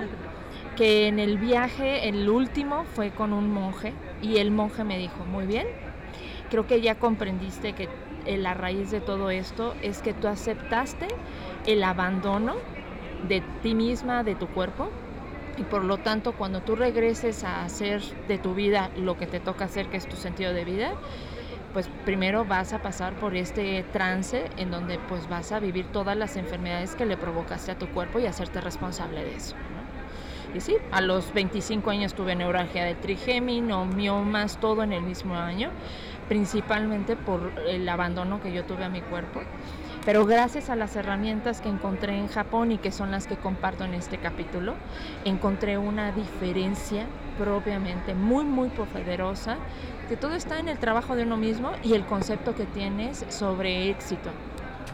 que 0.76 1.08
en 1.08 1.18
el 1.18 1.38
viaje, 1.38 2.08
el 2.08 2.28
último, 2.28 2.84
fue 2.94 3.10
con 3.10 3.32
un 3.32 3.52
monje 3.52 3.94
y 4.22 4.36
el 4.36 4.50
monje 4.50 4.84
me 4.84 4.98
dijo, 4.98 5.24
muy 5.24 5.46
bien, 5.46 5.66
creo 6.50 6.66
que 6.66 6.80
ya 6.80 6.96
comprendiste 6.96 7.72
que 7.72 7.88
la 8.26 8.54
raíz 8.54 8.90
de 8.90 9.00
todo 9.00 9.30
esto 9.30 9.74
es 9.82 10.02
que 10.02 10.12
tú 10.12 10.28
aceptaste 10.28 11.08
el 11.66 11.82
abandono 11.82 12.56
de 13.26 13.42
ti 13.62 13.74
misma, 13.74 14.22
de 14.22 14.34
tu 14.34 14.46
cuerpo, 14.48 14.90
y 15.56 15.62
por 15.62 15.84
lo 15.84 15.96
tanto 15.98 16.32
cuando 16.32 16.60
tú 16.60 16.76
regreses 16.76 17.42
a 17.44 17.64
hacer 17.64 18.02
de 18.28 18.36
tu 18.36 18.54
vida 18.54 18.90
lo 18.96 19.16
que 19.16 19.26
te 19.26 19.40
toca 19.40 19.64
hacer, 19.64 19.88
que 19.88 19.96
es 19.96 20.06
tu 20.06 20.16
sentido 20.16 20.52
de 20.52 20.64
vida, 20.64 20.92
pues 21.72 21.88
primero 22.04 22.44
vas 22.44 22.72
a 22.72 22.82
pasar 22.82 23.14
por 23.14 23.34
este 23.36 23.82
trance 23.92 24.50
en 24.56 24.70
donde 24.70 24.98
pues 25.08 25.28
vas 25.28 25.52
a 25.52 25.60
vivir 25.60 25.86
todas 25.86 26.16
las 26.16 26.36
enfermedades 26.36 26.94
que 26.94 27.06
le 27.06 27.16
provocaste 27.16 27.72
a 27.72 27.78
tu 27.78 27.86
cuerpo 27.88 28.18
y 28.18 28.26
hacerte 28.26 28.60
responsable 28.60 29.24
de 29.24 29.36
eso. 29.36 29.56
Sí, 30.60 30.76
a 30.90 31.02
los 31.02 31.34
25 31.34 31.90
años 31.90 32.14
tuve 32.14 32.34
neuralgia 32.34 32.84
del 32.84 32.96
trigémino, 32.96 33.84
miomas, 33.84 34.58
todo 34.58 34.82
en 34.82 34.92
el 34.92 35.02
mismo 35.02 35.34
año, 35.34 35.70
principalmente 36.28 37.14
por 37.14 37.52
el 37.66 37.86
abandono 37.88 38.40
que 38.40 38.52
yo 38.52 38.64
tuve 38.64 38.84
a 38.84 38.88
mi 38.88 39.02
cuerpo. 39.02 39.42
Pero 40.06 40.24
gracias 40.24 40.70
a 40.70 40.76
las 40.76 40.96
herramientas 40.96 41.60
que 41.60 41.68
encontré 41.68 42.16
en 42.16 42.28
Japón 42.28 42.72
y 42.72 42.78
que 42.78 42.90
son 42.90 43.10
las 43.10 43.26
que 43.26 43.36
comparto 43.36 43.84
en 43.84 43.94
este 43.94 44.18
capítulo, 44.18 44.74
encontré 45.24 45.76
una 45.78 46.12
diferencia 46.12 47.06
propiamente 47.38 48.14
muy, 48.14 48.44
muy 48.44 48.68
poderosa, 48.70 49.56
que 50.08 50.16
todo 50.16 50.34
está 50.36 50.58
en 50.58 50.68
el 50.68 50.78
trabajo 50.78 51.16
de 51.16 51.24
uno 51.24 51.36
mismo 51.36 51.72
y 51.82 51.94
el 51.94 52.06
concepto 52.06 52.54
que 52.54 52.64
tienes 52.64 53.26
sobre 53.28 53.90
éxito 53.90 54.30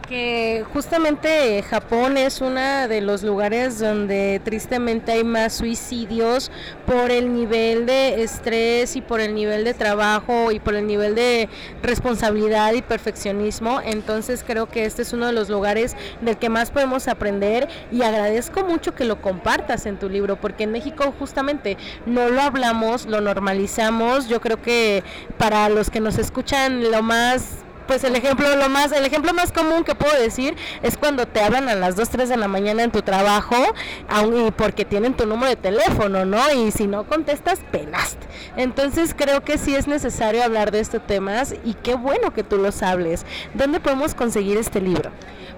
que 0.07 0.65
justamente 0.73 1.63
Japón 1.63 2.17
es 2.17 2.41
uno 2.41 2.87
de 2.87 3.01
los 3.01 3.23
lugares 3.23 3.79
donde 3.79 4.41
tristemente 4.43 5.11
hay 5.11 5.23
más 5.23 5.53
suicidios 5.53 6.51
por 6.85 7.11
el 7.11 7.33
nivel 7.33 7.85
de 7.85 8.21
estrés 8.23 8.95
y 8.95 9.01
por 9.01 9.19
el 9.19 9.33
nivel 9.33 9.63
de 9.63 9.73
trabajo 9.73 10.51
y 10.51 10.59
por 10.59 10.75
el 10.75 10.85
nivel 10.85 11.15
de 11.15 11.49
responsabilidad 11.81 12.73
y 12.73 12.81
perfeccionismo. 12.81 13.81
Entonces 13.83 14.43
creo 14.45 14.67
que 14.67 14.85
este 14.85 15.01
es 15.01 15.13
uno 15.13 15.25
de 15.25 15.33
los 15.33 15.49
lugares 15.49 15.95
del 16.21 16.37
que 16.37 16.49
más 16.49 16.71
podemos 16.71 17.07
aprender 17.07 17.67
y 17.91 18.03
agradezco 18.03 18.63
mucho 18.63 18.93
que 18.95 19.05
lo 19.05 19.21
compartas 19.21 19.85
en 19.85 19.97
tu 19.97 20.09
libro 20.09 20.39
porque 20.39 20.65
en 20.65 20.71
México 20.71 21.13
justamente 21.17 21.77
no 22.05 22.29
lo 22.29 22.41
hablamos, 22.41 23.05
lo 23.05 23.21
normalizamos. 23.21 24.27
Yo 24.27 24.41
creo 24.41 24.61
que 24.61 25.03
para 25.37 25.69
los 25.69 25.89
que 25.89 25.99
nos 25.99 26.17
escuchan 26.17 26.91
lo 26.91 27.01
más 27.01 27.62
pues 27.87 28.03
el 28.03 28.15
ejemplo 28.15 28.55
lo 28.55 28.69
más 28.69 28.91
el 28.91 29.05
ejemplo 29.05 29.33
más 29.33 29.51
común 29.51 29.83
que 29.83 29.95
puedo 29.95 30.17
decir 30.19 30.55
es 30.81 30.97
cuando 30.97 31.25
te 31.25 31.41
hablan 31.41 31.69
a 31.69 31.75
las 31.75 31.95
2, 31.95 32.09
3 32.09 32.29
de 32.29 32.37
la 32.37 32.47
mañana 32.47 32.83
en 32.83 32.91
tu 32.91 33.01
trabajo 33.01 33.55
y 34.35 34.51
porque 34.51 34.85
tienen 34.85 35.13
tu 35.15 35.25
número 35.25 35.49
de 35.49 35.55
teléfono, 35.55 36.25
¿no? 36.25 36.51
Y 36.51 36.71
si 36.71 36.87
no 36.87 37.05
contestas, 37.05 37.59
pelaste. 37.71 38.25
Entonces 38.55 39.13
creo 39.15 39.41
que 39.41 39.57
sí 39.57 39.75
es 39.75 39.87
necesario 39.87 40.43
hablar 40.43 40.71
de 40.71 40.79
estos 40.79 41.05
temas 41.05 41.55
y 41.63 41.73
qué 41.73 41.95
bueno 41.95 42.33
que 42.33 42.43
tú 42.43 42.57
los 42.57 42.81
hables. 42.83 43.25
¿Dónde 43.53 43.79
podemos 43.79 44.15
conseguir 44.15 44.57
este 44.57 44.81
libro? 44.81 45.11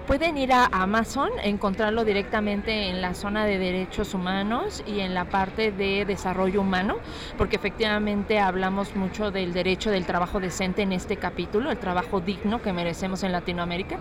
Pueden 0.06 0.38
ir 0.38 0.52
a 0.52 0.66
Amazon, 0.66 1.30
encontrarlo 1.42 2.04
directamente 2.04 2.90
en 2.90 3.02
la 3.02 3.12
zona 3.12 3.44
de 3.44 3.58
derechos 3.58 4.14
humanos 4.14 4.84
y 4.86 5.00
en 5.00 5.14
la 5.14 5.24
parte 5.24 5.72
de 5.72 6.04
desarrollo 6.04 6.60
humano, 6.60 6.98
porque 7.36 7.56
efectivamente 7.56 8.38
hablamos 8.38 8.94
mucho 8.94 9.32
del 9.32 9.52
derecho 9.52 9.90
del 9.90 10.06
trabajo 10.06 10.38
decente 10.38 10.82
en 10.82 10.92
este 10.92 11.16
capítulo, 11.16 11.72
el 11.72 11.78
trabajo 11.78 12.20
digno 12.20 12.62
que 12.62 12.72
merecemos 12.72 13.24
en 13.24 13.32
Latinoamérica. 13.32 13.98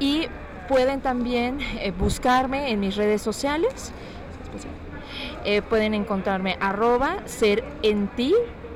Y 0.00 0.26
pueden 0.66 1.00
también 1.00 1.60
eh, 1.60 1.92
buscarme 1.96 2.72
en 2.72 2.80
mis 2.80 2.96
redes 2.96 3.22
sociales. 3.22 3.92
Eh, 5.44 5.62
pueden 5.62 5.94
encontrarme 5.94 6.56
arroba 6.60 7.18
ser 7.26 7.62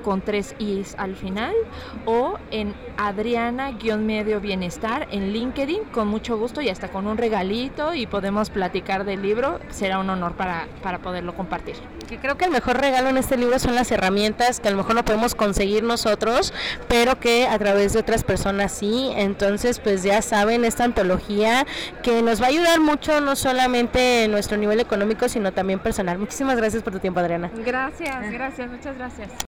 con 0.08 0.22
tres 0.22 0.54
i's 0.58 0.94
al 0.96 1.16
final 1.16 1.52
o 2.06 2.38
en 2.50 2.72
Adriana-medio 2.96 4.40
bienestar 4.40 5.06
en 5.10 5.34
LinkedIn 5.34 5.84
con 5.92 6.08
mucho 6.08 6.38
gusto 6.38 6.62
y 6.62 6.70
hasta 6.70 6.88
con 6.88 7.06
un 7.06 7.18
regalito 7.18 7.92
y 7.92 8.06
podemos 8.06 8.48
platicar 8.48 9.04
del 9.04 9.20
libro. 9.20 9.60
Será 9.68 9.98
un 9.98 10.08
honor 10.08 10.32
para, 10.32 10.66
para 10.82 11.00
poderlo 11.00 11.34
compartir. 11.34 11.76
Que 12.08 12.16
creo 12.16 12.38
que 12.38 12.46
el 12.46 12.50
mejor 12.50 12.80
regalo 12.80 13.10
en 13.10 13.18
este 13.18 13.36
libro 13.36 13.58
son 13.58 13.74
las 13.74 13.92
herramientas 13.92 14.60
que 14.60 14.68
a 14.68 14.70
lo 14.70 14.78
mejor 14.78 14.94
no 14.94 15.04
podemos 15.04 15.34
conseguir 15.34 15.82
nosotros, 15.82 16.54
pero 16.88 17.20
que 17.20 17.46
a 17.46 17.58
través 17.58 17.92
de 17.92 17.98
otras 17.98 18.24
personas 18.24 18.72
sí. 18.72 19.12
Entonces, 19.14 19.78
pues 19.78 20.02
ya 20.04 20.22
saben, 20.22 20.64
esta 20.64 20.84
antología 20.84 21.66
que 22.02 22.22
nos 22.22 22.40
va 22.40 22.46
a 22.46 22.48
ayudar 22.48 22.80
mucho, 22.80 23.20
no 23.20 23.36
solamente 23.36 24.24
en 24.24 24.30
nuestro 24.30 24.56
nivel 24.56 24.80
económico, 24.80 25.28
sino 25.28 25.52
también 25.52 25.80
personal. 25.80 26.18
Muchísimas 26.18 26.56
gracias 26.56 26.82
por 26.82 26.94
tu 26.94 26.98
tiempo, 26.98 27.20
Adriana. 27.20 27.50
Gracias, 27.62 28.32
gracias, 28.32 28.70
muchas 28.70 28.96
gracias. 28.96 29.46